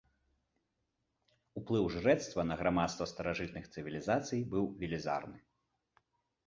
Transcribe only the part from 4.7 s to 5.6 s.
велізарны.